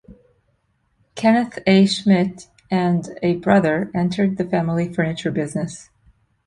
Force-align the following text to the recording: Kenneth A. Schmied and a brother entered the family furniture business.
Kenneth 1.13 1.59
A. 1.67 1.83
Schmied 1.85 2.45
and 2.71 3.07
a 3.21 3.35
brother 3.35 3.91
entered 3.93 4.37
the 4.37 4.45
family 4.45 4.91
furniture 4.91 5.29
business. 5.29 5.91